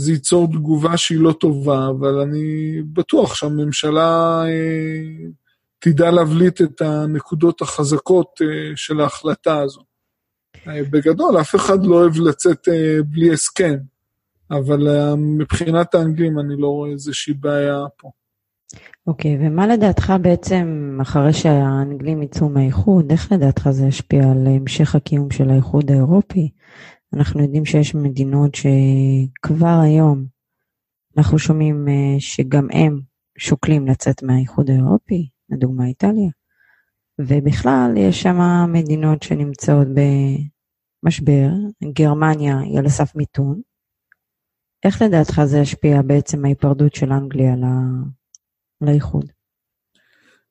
[0.00, 5.28] זה ייצור תגובה שהיא לא טובה, אבל אני בטוח שהממשלה אה,
[5.78, 9.80] תדע להבליט את הנקודות החזקות אה, של ההחלטה הזו.
[10.66, 12.68] אה, בגדול, אף אחד לא אוהב לצאת
[13.06, 13.76] בלי הסכם,
[14.50, 18.10] אבל מבחינת האנגלים אני לא רואה איזושהי בעיה פה.
[19.06, 24.94] אוקיי, okay, ומה לדעתך בעצם, אחרי שהאנגלים יצאו מהאיחוד, איך לדעתך זה ישפיע על המשך
[24.94, 26.50] הקיום של האיחוד האירופי?
[27.14, 30.26] אנחנו יודעים שיש מדינות שכבר היום
[31.16, 33.00] אנחנו שומעים אה, שגם הם
[33.38, 36.30] שוקלים לצאת מהאיחוד האירופי, לדוגמה איטליה,
[37.18, 38.38] ובכלל יש שם
[38.72, 39.86] מדינות שנמצאות
[41.04, 41.48] במשבר,
[41.92, 43.60] גרמניה היא על הסף מיתון.
[44.84, 47.54] איך לדעתך זה ישפיע בעצם ההיפרדות של אנגליה
[48.80, 49.24] לאיחוד?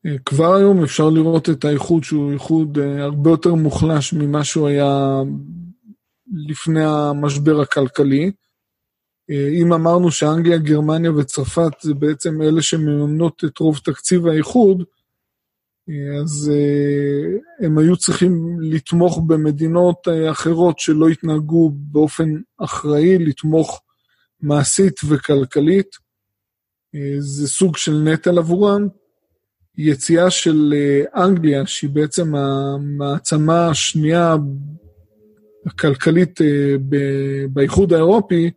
[0.06, 4.68] אה, כבר היום אפשר לראות את האיחוד שהוא איחוד אה, הרבה יותר מוחלש ממה שהוא
[4.68, 5.22] היה
[6.34, 8.32] לפני המשבר הכלכלי.
[9.30, 14.84] אה, אם אמרנו שאנגליה, גרמניה וצרפת זה בעצם אלה שמממנות את רוב תקציב האיחוד,
[15.90, 23.82] אה, אז אה, הם היו צריכים לתמוך במדינות אחרות שלא התנהגו באופן אחראי, לתמוך
[24.42, 26.10] מעשית וכלכלית.
[27.20, 28.88] זה סוג של נטל עבורם.
[29.78, 30.74] יציאה של
[31.16, 34.36] אנגליה, שהיא בעצם המעצמה השנייה
[35.66, 36.76] הכלכלית אה,
[37.50, 38.52] באיחוד האירופי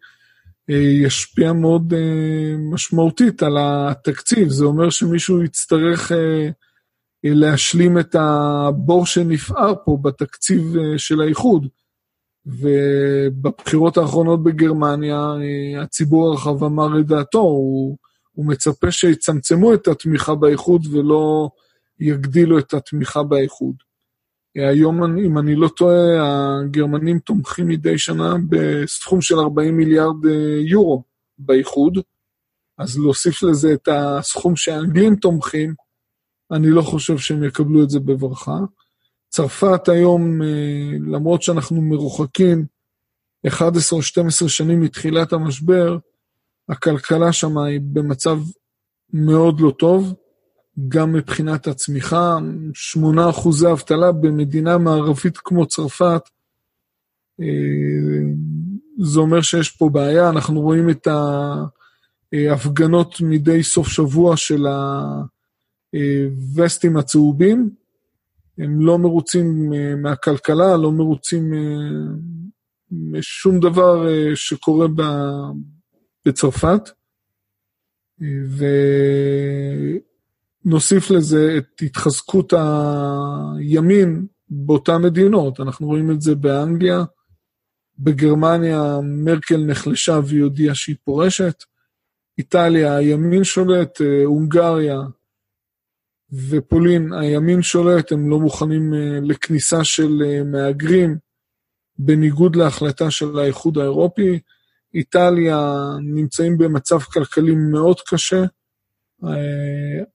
[0.71, 4.49] אה, ישפיע מאוד אה, משמעותית על התקציב.
[4.49, 6.13] זה אומר שמישהו יצטרך
[7.25, 11.67] להשלים את הבור שנפער פה בתקציב של האיחוד.
[12.47, 15.33] ובבחירות האחרונות בגרמניה
[15.83, 17.97] הציבור הרחב אמר את דעתו, הוא,
[18.33, 21.49] הוא מצפה שיצמצמו את התמיכה באיחוד ולא
[22.01, 23.75] יגדילו את התמיכה באיחוד.
[24.55, 25.97] היום, אם אני לא טועה,
[26.65, 31.03] הגרמנים תומכים מדי שנה בסכום של 40 מיליארד אה, יורו
[31.39, 31.99] באיחוד,
[32.79, 35.75] אז להוסיף לזה את הסכום שהאנגלים תומכים,
[36.53, 38.59] אני לא חושב שהם יקבלו את זה בברכה.
[39.29, 42.67] צרפת היום, אה, למרות שאנחנו מרוחקים
[43.47, 45.99] 11 או 12 שנים מתחילת המשבר,
[46.69, 48.39] הכלכלה שם היא במצב
[49.13, 50.15] מאוד לא טוב.
[50.89, 52.37] גם מבחינת הצמיחה,
[52.75, 56.23] 8 אחוזי אבטלה במדינה מערבית כמו צרפת,
[57.41, 57.47] אה,
[58.99, 61.09] זה אומר שיש פה בעיה, אנחנו רואים את
[62.33, 64.67] ההפגנות מדי סוף שבוע של
[65.93, 67.71] הווסטים הצהובים,
[68.59, 71.59] הם לא מרוצים אה, מהכלכלה, לא מרוצים אה,
[72.91, 74.87] משום דבר שקורה
[76.27, 76.91] בצרפת.
[80.65, 85.61] ונוסיף לזה את התחזקות הימין באותן מדינות.
[85.61, 87.05] אנחנו רואים את זה באנגליה,
[87.99, 91.65] בגרמניה מרקל נחלשה והיא הודיעה שהיא פורשת,
[92.39, 95.01] איטליה, הימין שולט, אה, הונגריה
[96.49, 101.17] ופולין, הימין שולט, הם לא מוכנים אה, לכניסה של אה, מהגרים,
[101.99, 104.39] בניגוד להחלטה של האיחוד האירופי.
[104.95, 108.45] איטליה נמצאים במצב כלכלי מאוד קשה.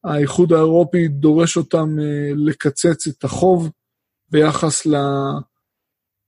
[0.03, 1.95] האיחוד האירופי דורש אותם
[2.35, 3.71] לקצץ את החוב
[4.29, 4.87] ביחס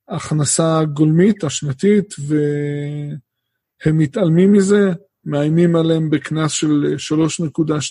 [0.09, 4.91] להכנסה הגולמית השנתית, והם מתעלמים מזה,
[5.25, 6.95] מאיימים עליהם בקנס של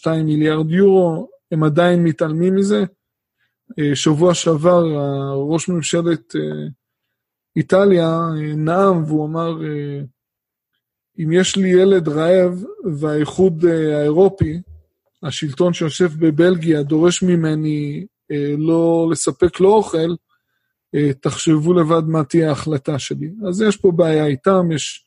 [0.07, 2.85] 3.2 מיליארד יורו, הם עדיין מתעלמים מזה.
[3.95, 4.85] שבוע שעבר
[5.49, 6.35] ראש ממשלת
[7.57, 8.19] איטליה
[8.57, 9.59] נאם והוא אמר,
[11.19, 12.65] אם יש לי ילד רעב
[12.99, 14.61] והאיחוד האירופי,
[15.23, 20.15] השלטון שיושב בבלגיה דורש ממני אה, לא לספק לו אוכל,
[20.95, 23.31] אה, תחשבו לבד מה תהיה ההחלטה שלי.
[23.49, 25.05] אז יש פה בעיה איתם, יש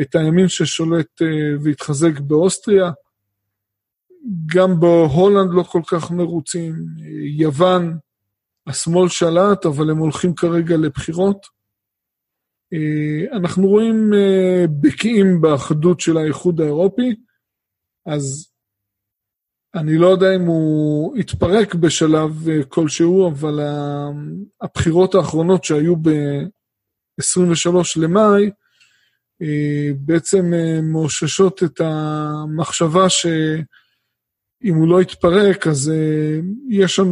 [0.00, 1.26] את הימין ששולט אה,
[1.64, 2.90] והתחזק באוסטריה,
[4.46, 6.74] גם בהולנד לא כל כך מרוצים,
[7.38, 7.98] יוון,
[8.66, 11.62] השמאל שלט, אבל הם הולכים כרגע לבחירות.
[13.32, 14.10] אנחנו רואים
[14.80, 17.14] בקיאים באחדות של האיחוד האירופי,
[18.06, 18.51] אז
[19.74, 23.60] אני לא יודע אם הוא התפרק בשלב אה, כלשהו, אבל
[24.62, 28.50] הבחירות האחרונות שהיו ב-23 למאי,
[29.42, 35.92] אה, בעצם אה, מאוששות את המחשבה שאם הוא לא יתפרק, אז
[36.68, 37.10] יש שם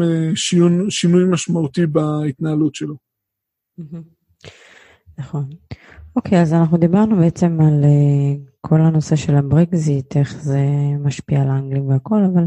[0.89, 2.95] שינוי משמעותי בהתנהלות שלו.
[5.19, 5.51] נכון.
[6.17, 7.85] אוקיי, אז אנחנו דיברנו בעצם על
[8.61, 10.61] כל הנושא של הברקזיט, איך זה
[11.01, 12.45] משפיע על האנגלים והכל, אבל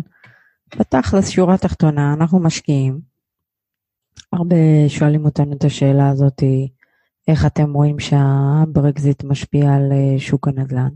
[0.80, 3.02] בתכלס, שורה תחתונה, אנחנו משקיעים.
[4.34, 4.56] הרבה
[4.88, 6.44] שואלים אותנו את השאלה הזאת,
[7.28, 10.90] איך אתם רואים שהברקזיט משפיע על אה, שוק הנדל"ן?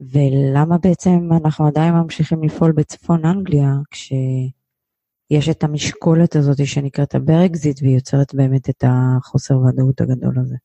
[0.00, 7.94] ולמה בעצם אנחנו עדיין ממשיכים לפעול בצפון אנגליה, כשיש את המשקולת הזאת שנקראת הברקזיט, והיא
[7.94, 10.56] יוצרת באמת את החוסר ודאות הגדול הזה?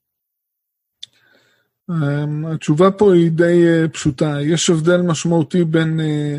[1.91, 4.38] אמ, התשובה פה היא די אה, פשוטה.
[4.41, 6.38] יש הבדל משמעותי בין אה,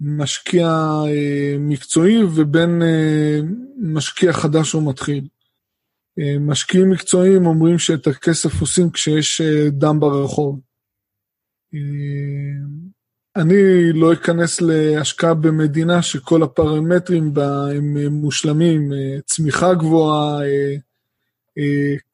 [0.00, 0.66] משקיע
[1.06, 2.82] אה, מקצועי ובין
[3.78, 5.28] משקיע חדש או מתחיל.
[6.40, 10.60] משקיעים מקצועיים אומרים שאת הכסף עושים כשיש דם ברחוב.
[13.36, 18.92] אני לא אכנס להשקעה במדינה שכל הפרמטרים בה הם מושלמים,
[19.24, 20.40] צמיחה גבוהה,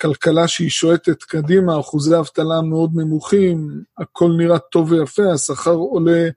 [0.01, 6.29] כלכלה שהיא שועטת קדימה, אחוזי אבטלה מאוד נמוכים, הכל נראה טוב ויפה, השכר עולה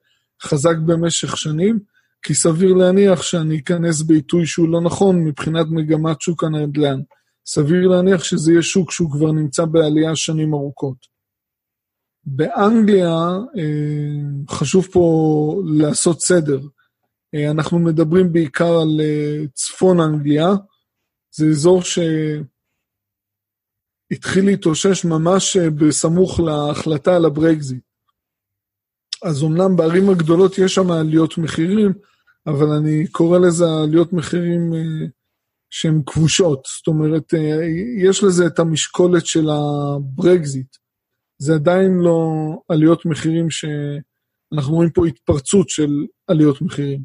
[0.44, 1.80] חזק במשך שנים,
[2.22, 7.00] כי סביר להניח שאני אכנס בעיתוי שהוא לא נכון מבחינת מגמת שוק הנדל"ן.
[7.48, 10.98] סביר להניח שזה יהיה שוק שהוא כבר נמצא בעלייה שנים ארוכות.
[12.26, 13.14] באנגליה
[13.58, 16.60] אה, חשוב פה לעשות סדר.
[17.36, 19.02] אה, אנחנו מדברים בעיקר על
[19.54, 20.50] צפון אנגליה,
[21.36, 22.00] זה אזור ש...
[24.16, 27.84] התחיל להתאושש ממש אה, בסמוך להחלטה על הברקזיט.
[29.24, 31.94] אז אמנם בערים הגדולות יש שם עליות מחירים,
[32.48, 35.08] אבל אני קורא לזה עליות מחירים אה,
[35.70, 36.68] שהן כבושות.
[36.78, 37.60] זאת אומרת, אה,
[37.98, 40.76] יש לזה את המשקולת של הברקזיט.
[41.38, 42.20] זה עדיין לא
[42.70, 47.02] עליות מחירים שאנחנו רואים פה התפרצות של עליות מחירים.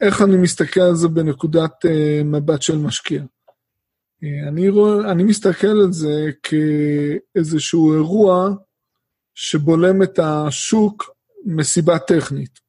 [0.00, 1.72] איך אני מסתכל על זה בנקודת
[2.24, 3.22] מבט של משקיע?
[4.22, 8.48] אני, רואה, אני מסתכל על זה כאיזשהו אירוע
[9.34, 11.10] שבולם את השוק
[11.44, 12.60] מסיבה טכנית.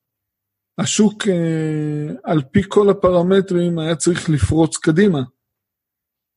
[0.77, 5.19] השוק, אה, על פי כל הפרמטרים, היה צריך לפרוץ קדימה.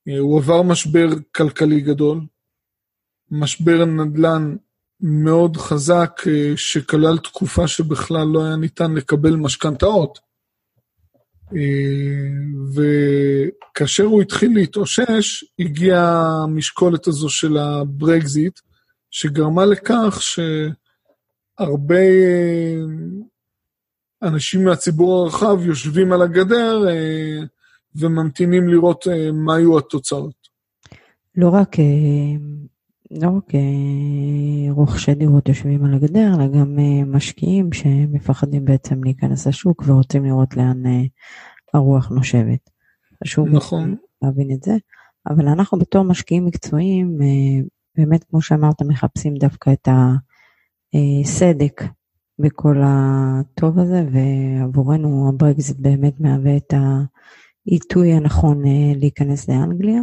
[0.08, 1.06] אה, הוא עבר משבר
[1.36, 2.20] כלכלי גדול,
[3.30, 4.56] משבר נדל"ן
[5.00, 10.25] מאוד חזק, אה, שכלל תקופה שבכלל לא היה ניתן לקבל משכנתאות.
[11.54, 11.60] אה,
[12.74, 18.60] וכאשר הוא התחיל להתאושש, הגיעה המשקולת הזו של הברקזיט,
[19.10, 20.22] שגרמה לכך
[21.58, 22.04] שהרבה
[24.22, 26.84] אנשים מהציבור הרחב יושבים על הגדר
[27.96, 30.46] וממתינים לראות מה יהיו התוצאות.
[31.36, 31.76] לא רק,
[33.10, 33.52] לא רק
[34.70, 40.82] רוכשי דירות יושבים על הגדר, אלא גם משקיעים שמפחדים בעצם להיכנס לשוק ורוצים לראות לאן
[41.74, 42.70] הרוח נושבת.
[43.24, 43.96] חשוב נכון.
[44.22, 44.76] להבין את זה.
[45.28, 47.18] אבל אנחנו בתור משקיעים מקצועיים,
[47.96, 49.88] באמת, כמו שאמרת, מחפשים דווקא את
[50.94, 51.82] הסדק
[52.38, 56.74] בכל הטוב הזה, ועבורנו הברקזיט באמת מהווה את
[57.66, 60.00] העיתוי הנכון אה, להיכנס לאנגליה.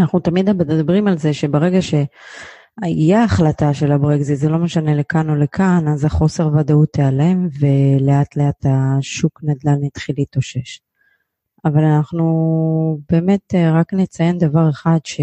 [0.00, 5.34] אנחנו תמיד מדברים על זה שברגע שיהיה החלטה של הברקזיט, זה לא משנה לכאן או
[5.34, 10.80] לכאן, אז החוסר ודאות תיעלם, ולאט לאט השוק נדל"ן יתחיל להתאושש.
[11.64, 15.20] אבל אנחנו באמת אה, רק נציין דבר אחד, ש...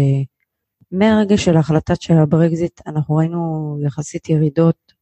[0.92, 4.92] מהרגע של ההחלטה של הברקזיט אנחנו ראינו יחסית ירידות,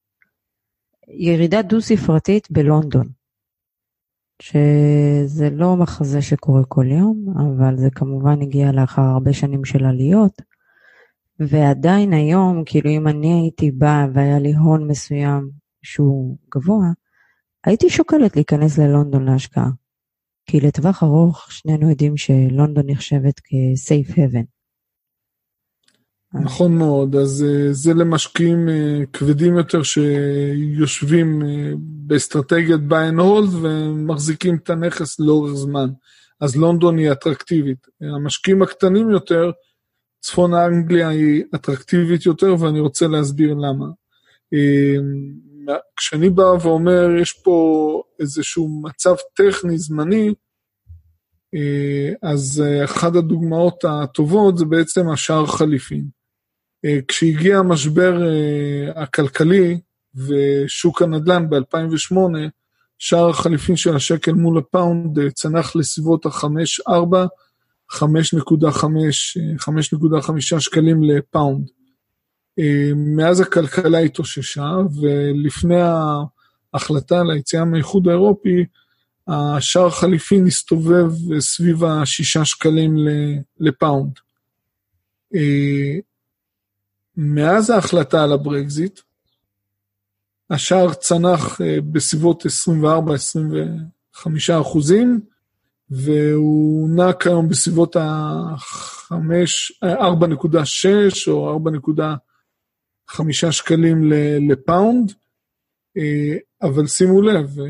[1.09, 3.09] ירידה דו-ספרתית בלונדון,
[4.43, 10.43] שזה לא מחזה שקורה כל יום, אבל זה כמובן הגיע לאחר הרבה שנים של עליות,
[11.39, 15.51] ועדיין היום, כאילו אם אני הייתי באה והיה לי הון מסוים
[15.83, 16.87] שהוא גבוה,
[17.65, 19.71] הייתי שוקלת להיכנס ללונדון להשקעה.
[20.47, 24.62] כי לטווח ארוך שנינו יודעים שלונדון נחשבת כ-safe haven.
[26.35, 33.57] נכון מאוד, אז אה, זה למשקיעים אה, כבדים יותר שיושבים אה, באסטרטגיית buy and hold
[33.63, 35.89] ומחזיקים את הנכס לאורך זמן.
[36.41, 37.87] אז לונדון היא אטרקטיבית.
[38.01, 39.51] המשקיעים הקטנים יותר,
[40.21, 43.87] צפון אנגליה היא אטרקטיבית יותר, ואני רוצה להסביר למה.
[45.97, 50.35] כשאני בא ואומר, יש פה איזשהו מצב טכני זמני,
[52.23, 56.22] אז אחת הדוגמאות הטובות זה בעצם השער חליפין.
[56.85, 59.81] אה, כשהגיע המשבר אה, הכלכלי
[60.15, 62.17] ושוק הנדל"ן ב-2008,
[62.99, 66.93] שער החליפין של השקל מול הפאונד אה, צנח לסביבות ה-5.4,
[67.93, 71.71] 5.5 שקלים לפאונד.
[72.97, 74.71] מאז הכלכלה התאוששה,
[75.01, 75.81] ולפני
[76.75, 78.65] ההחלטה על היציאה מהאיחוד האירופי,
[79.29, 82.97] השער החליפין הסתובב סביב ה-6 שקלים
[83.61, 84.13] לפאונד.
[87.17, 89.01] מאז ההחלטה על הברקזיט,
[90.51, 92.49] השער צנח אה, בסביבות 24-25
[94.61, 95.21] אחוזים,
[95.91, 99.17] והוא נע כיום בסביבות ה-4.6
[101.29, 101.61] או
[103.09, 104.13] 4.5 שקלים
[104.51, 105.13] לפאונד,
[105.97, 107.67] אה, אבל שימו לב, אה,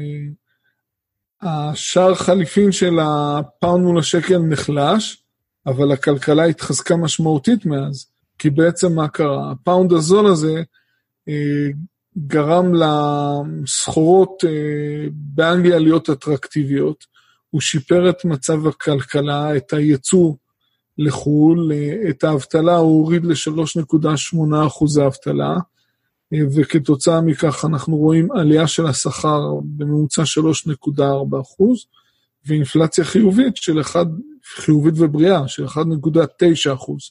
[1.42, 5.24] השער חליפין של הפאונד מול השקל נחלש,
[5.66, 8.11] אבל הכלכלה התחזקה משמעותית מאז.
[8.38, 9.50] כי בעצם מה קרה?
[9.50, 10.62] הפאונד הזול הזה
[11.28, 11.68] אה,
[12.18, 17.04] גרם לסחורות אה, באנגליה להיות אטרקטיביות,
[17.50, 20.34] הוא שיפר את מצב הכלכלה, את הייצוא
[20.98, 25.56] לחו"ל, אה, את האבטלה הוא הוריד ל-3.8 אחוזי אבטלה,
[26.34, 31.86] אה, וכתוצאה מכך אנחנו רואים עלייה של השכר בממוצע 3.4 אחוז,
[32.46, 34.06] ואינפלציה חיובית של 1,
[34.44, 37.10] חיובית ובריאה של 1.9 אחוז.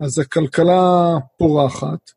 [0.00, 2.10] אז הכלכלה פורחת,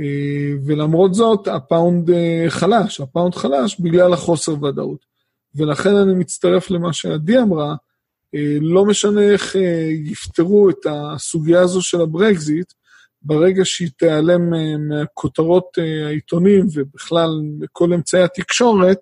[0.00, 5.06] אה, ולמרות זאת הפאונד אה, חלש, הפאונד חלש בגלל החוסר ודאות.
[5.54, 7.74] ולכן אני מצטרף למה שעדי אמרה,
[8.34, 9.56] אה, לא משנה איך
[10.04, 12.72] יפתרו את הסוגיה הזו של הברקזיט,
[13.22, 14.50] ברגע שהיא תיעלם
[14.88, 17.28] מהכותרות העיתונים ובכלל
[17.58, 18.98] מכל אמצעי התקשורת,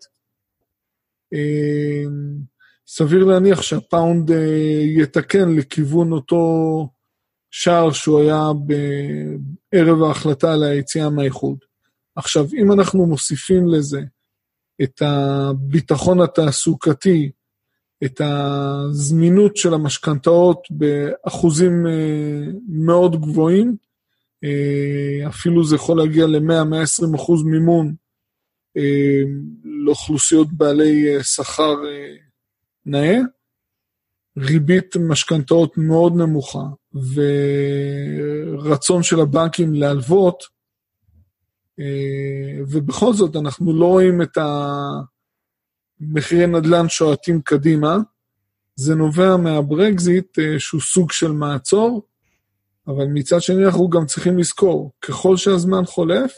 [2.87, 4.31] סביר להניח שהפאונד
[4.97, 6.89] יתקן לכיוון אותו
[7.57, 8.43] שער שהוא היה
[9.73, 11.59] בערב ההחלטה על היציאה מהאיחוד.
[12.17, 14.01] עכשיו, אם אנחנו מוסיפים לזה
[14.83, 17.31] את הביטחון התעסוקתי,
[18.05, 23.77] את הזמינות של המשכנתאות באחוזים אה, מאוד גבוהים,
[24.45, 27.95] אה, אפילו זה יכול להגיע ל-100-120 אחוז מימון
[28.77, 29.23] אה,
[29.65, 31.75] לאוכלוסיות בעלי שכר
[32.87, 33.19] נאה,
[34.39, 36.65] ריבית משכנתאות מאוד נמוכה
[38.55, 40.45] ורצון של הבנקים להלוות,
[41.81, 44.39] אה, ובכל זאת אנחנו לא רואים את
[46.01, 47.97] המחירי נדל"ן שועטים קדימה.
[48.77, 52.07] זה נובע מהברקזיט אה, שהוא סוג של מעצור,
[52.87, 56.33] אבל מצד שני אנחנו גם צריכים לזכור, ככל שהזמן חולף,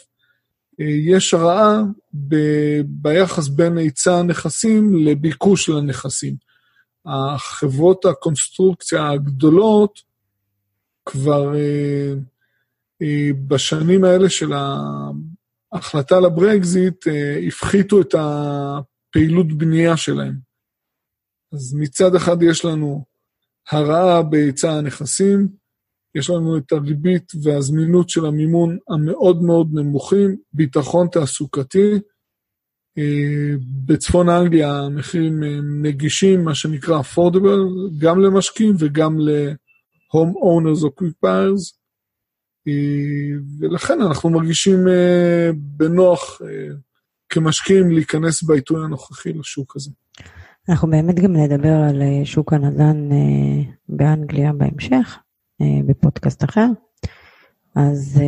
[0.81, 1.83] אה, יש הרעה
[2.85, 6.47] ביחס בין היצע הנכסים לביקוש לנכסים.
[7.07, 10.03] החברות הקונסטרוקציה הגדולות
[11.05, 12.13] כבר אה,
[13.03, 14.53] אה, בשנים האלה של
[15.73, 20.35] ההחלטה לברקזיט אה, הפחיתו את הפעילות בנייה שלהם.
[21.53, 23.05] אז מצד אחד יש לנו
[23.71, 25.49] הרעה בהיצע הנכסים,
[26.15, 31.99] יש לנו את הריבית והזמינות של המימון המאוד מאוד נמוכים, ביטחון תעסוקתי.
[32.99, 33.55] אה,
[33.87, 41.77] בצפון אנגליה המחירים הם נגישים, מה שנקרא affordable, גם למשקיעים וגם ל-home owners occupiers.
[42.69, 46.75] אה, ולכן אנחנו מרגישים אה, בנוח אה,
[47.29, 49.91] כמשקיעים להיכנס בעיתוי הנוכחי לשוק הזה.
[50.69, 53.09] אנחנו באמת גם נדבר על שוק הנדל"ן
[53.89, 55.19] באנגליה בהמשך,
[55.87, 56.67] בפודקאסט אחר.
[57.75, 58.21] אז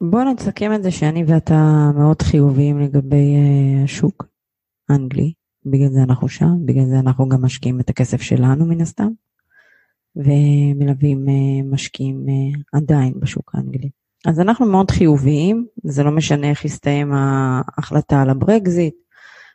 [0.00, 3.36] בואו נסכם את זה שאני ואתה מאוד חיוביים לגבי
[3.84, 4.26] השוק
[4.88, 5.32] האנגלי,
[5.66, 9.08] בגלל זה אנחנו שם, בגלל זה אנחנו גם משקיעים את הכסף שלנו מן הסתם.
[10.16, 13.90] ומלווים אה, משקיעים אה, עדיין בשוק האנגלי.
[14.26, 18.94] אז אנחנו מאוד חיוביים, זה לא משנה איך יסתיים ההחלטה על הברקזיט.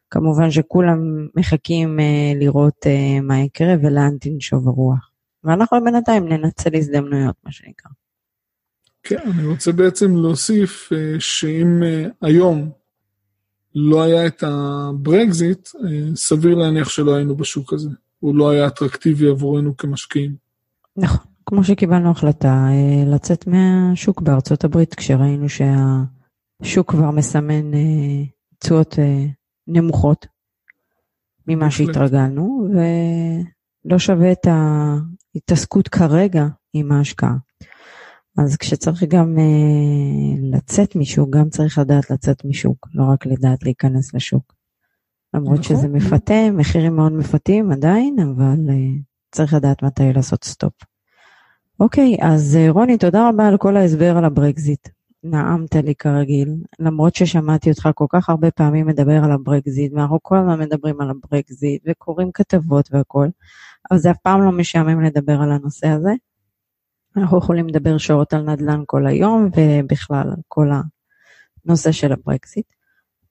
[0.09, 2.85] כמובן שכולם מחכים אה, לראות
[3.23, 5.11] מה יקרה ולאן תנשוב הרוח.
[5.43, 7.91] ואנחנו בינתיים ננצל הזדמנויות, מה שנקרא.
[9.08, 10.89] כן, אני רוצה בעצם להוסיף
[11.20, 11.84] שאם
[12.22, 12.72] היום
[13.76, 15.70] לא היה את הברקזיט,
[16.16, 17.89] סביר להניח שלא היינו בשוק הזה.
[18.20, 20.36] הוא לא היה אטרקטיבי עבורנו כמשקיעים.
[20.97, 28.24] נכון, כמו שקיבלנו החלטה אה, לצאת מהשוק בארצות הברית, כשראינו שהשוק כבר מסמן אה,
[28.60, 29.26] תשואות אה,
[29.68, 30.28] נמוכות
[31.47, 34.47] ממה שהתרגלנו, ולא שווה את
[35.36, 37.36] ההתעסקות כרגע עם ההשקעה.
[38.38, 39.38] אז כשצריך גם
[40.51, 44.53] לצאת משוק, גם צריך לדעת לצאת משוק, לא רק לדעת להיכנס לשוק.
[45.33, 45.63] למרות נכון.
[45.77, 48.57] שזה מפתה, מחירים מאוד מפתים עדיין, אבל
[49.31, 50.73] צריך לדעת מתי לעשות סטופ.
[51.79, 54.89] אוקיי, אז אה, רוני, תודה רבה על כל ההסבר על הברקזיט.
[55.23, 60.38] נעמת לי כרגיל, למרות ששמעתי אותך כל כך הרבה פעמים מדבר על הברקזיט, ואנחנו כל
[60.38, 63.29] הזמן מדברים על הברקזיט, וקוראים כתבות והכול,
[63.91, 66.11] אבל זה אף פעם לא משעמם לדבר על הנושא הזה.
[67.18, 70.70] אנחנו יכולים לדבר שעות על נדל"ן כל היום, ובכלל על כל
[71.66, 72.66] הנושא של הברקזיט.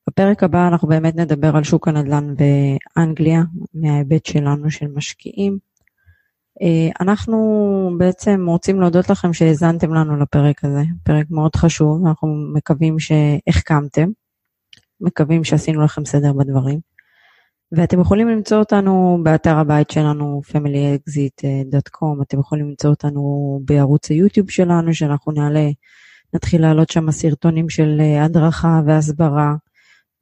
[0.09, 3.43] בפרק הבא אנחנו באמת נדבר על שוק הנדל"ן באנגליה,
[3.75, 5.59] מההיבט שלנו של משקיעים.
[6.63, 7.37] אה, אנחנו
[7.99, 14.09] בעצם רוצים להודות לכם שהאזנתם לנו לפרק הזה, פרק מאוד חשוב, אנחנו מקווים שהחכמתם,
[15.01, 16.94] מקווים שעשינו לכם סדר בדברים.
[17.77, 24.95] ואתם יכולים למצוא אותנו באתר הבית שלנו, familyexit.com, אתם יכולים למצוא אותנו בערוץ היוטיוב שלנו,
[24.95, 25.71] שאנחנו נעלה,
[26.35, 29.55] נתחיל להעלות שם סרטונים של אה, הדרכה והסברה.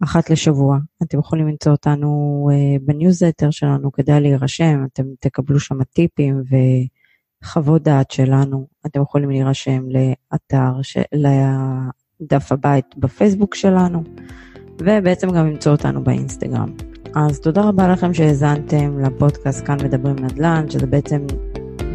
[0.04, 0.78] אחת לשבוע.
[1.02, 6.42] אתם יכולים למצוא אותנו uh, בניוזלטר שלנו, כדאי להירשם, אתם תקבלו שם טיפים
[7.42, 8.66] וחוות דעת שלנו.
[8.86, 10.96] אתם יכולים להירשם לאתר, ש...
[11.12, 14.02] לדף הבית בפייסבוק שלנו,
[14.78, 16.91] ובעצם גם למצוא אותנו באינסטגרם.
[17.14, 21.26] אז תודה רבה לכם שהאזנתם לפודקאסט כאן מדברים נדל"ן, שזה בעצם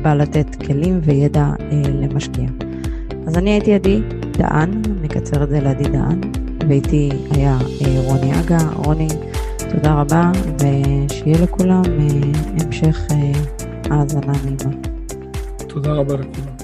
[0.01, 2.49] בא לתת כלים וידע אה, למשקיע.
[3.27, 4.01] אז אני הייתי עדי
[4.31, 6.21] דהן, נקצר את זה לעדי דהן.
[6.67, 8.57] ואיתי היה אה, רוני אגה.
[8.75, 9.07] רוני,
[9.71, 13.31] תודה רבה, ושיהיה לכולם אה, המשך אה,
[13.89, 14.75] האזנה נעימה.
[15.67, 16.56] תודה רבה לכולם.